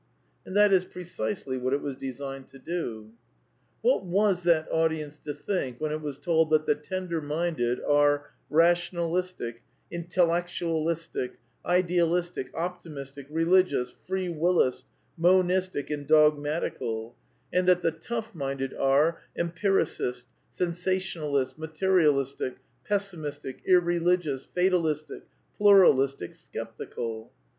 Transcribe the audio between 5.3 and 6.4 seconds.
think when it was